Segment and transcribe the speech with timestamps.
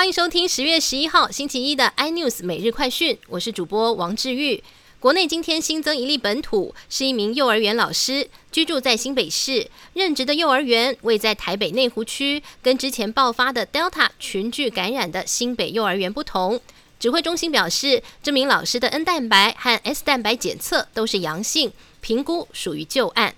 [0.00, 4.64] 欢迎收听十月十一号星期一的 iNews 每日快讯，我是主播王志玉。
[4.98, 16.58] 国内今天新增一例本土，是一名幼儿园老师，居住在新北市，任职的幼儿园位在台北内湖区，跟之前爆发的 Delta 群聚感染的新北幼儿园不同。
[16.98, 21.70] 指挥中心表示，这名老师的 N 蛋白和 S 蛋白检测都是阳性，
[22.00, 23.34] 评估属于旧案。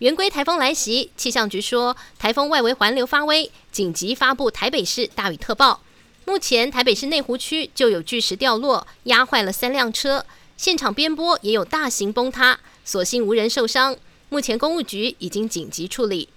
[0.00, 5.82] 圆规台风来袭，气象局说台风外围环流发威，紧急发布台北市大雨特报。
[6.24, 10.24] 目前台北市内湖区就有巨石掉落，压坏了三辆车，
[10.56, 13.94] 现场边坡也有大型崩塌，所幸无人受伤。
[14.30, 16.30] 目前公务局已经紧急处理。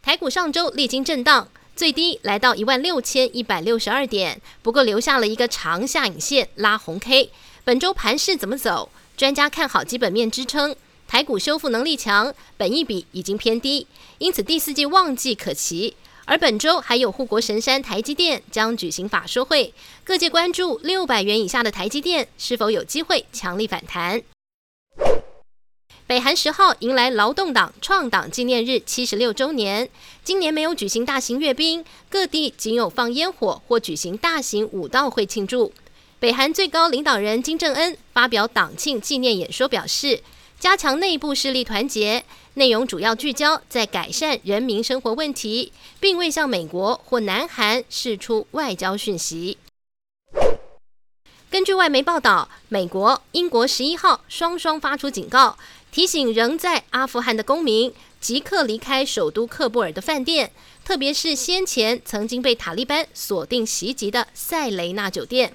[0.00, 7.30] 台股上周历经震荡，最低来到一万六千一百六十二点，不过留下了一个长下影线拉红 K。
[7.62, 8.88] 本周盘势怎么走？
[9.18, 10.74] 专家看好基本面支撑。
[11.08, 13.86] 台股修复能力强，本益比已经偏低，
[14.18, 15.96] 因此第四季旺季可期。
[16.24, 24.20] 而本周还有护国神山台积电将举行法说会，各界关注六百元以下的台积电是否有机会强力反弹。
[26.08, 29.88] 北韩十号迎来劳动党创党纪念日七十六周年，
[30.24, 35.72] 今年没有举行大型阅兵，各地仅有放烟火或举行大型舞道会庆祝。
[36.18, 40.20] 北韩最高领导人金正恩发表党庆纪念演说，表示。
[40.58, 49.58] 加强内部势力团结，内容主要聚焦在改善人民生活问题，并未向美国或南韩释出外交讯息。
[51.50, 55.58] 根据外媒报道，美国、英国十一号双双发出警告，
[55.92, 60.50] 提醒仍在阿富汗的公民即刻离开首都喀布尔的饭店，
[60.84, 65.54] 特别是先前曾经被塔利班锁定袭击的塞雷纳酒店。